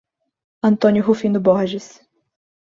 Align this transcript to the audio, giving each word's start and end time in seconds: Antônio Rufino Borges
Antônio 0.63 1.03
Rufino 1.03 1.39
Borges 1.39 2.01